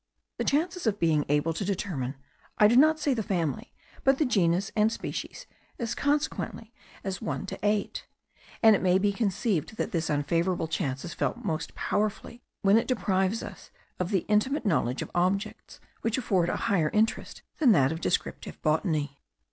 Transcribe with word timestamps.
The 0.39 0.43
chances 0.45 0.87
of 0.87 0.97
being 0.99 1.25
able 1.29 1.53
to 1.53 1.63
determine, 1.63 2.15
I 2.57 2.67
do 2.67 2.75
not 2.75 2.99
say 2.99 3.13
the 3.13 3.21
family, 3.21 3.71
but 4.03 4.17
the 4.17 4.25
genus 4.25 4.71
and 4.75 4.91
species, 4.91 5.45
is 5.77 5.93
consequently 5.93 6.73
as 7.03 7.21
one 7.21 7.45
to 7.45 7.59
eight; 7.61 8.07
and 8.63 8.75
it 8.75 8.81
may 8.81 8.97
be 8.97 9.13
conceived 9.13 9.77
that 9.77 9.91
this 9.91 10.09
unfavourable 10.09 10.67
chance 10.67 11.05
is 11.05 11.13
felt 11.13 11.45
most 11.45 11.75
powerfully 11.75 12.41
when 12.63 12.77
it 12.79 12.87
deprives 12.87 13.43
us 13.43 13.69
of 13.99 14.09
the 14.09 14.25
intimate 14.27 14.65
knowledge 14.65 15.03
of 15.03 15.11
objects 15.13 15.79
which 16.01 16.17
afford 16.17 16.49
a 16.49 16.55
higher 16.65 16.89
interest 16.89 17.43
than 17.59 17.71
that 17.73 17.91
of 17.91 18.01
descriptive 18.01 18.59
botany. 18.63 19.19